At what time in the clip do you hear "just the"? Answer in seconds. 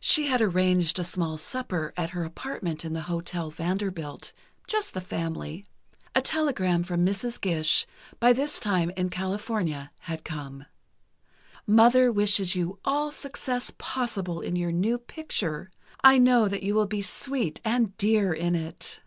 4.66-5.00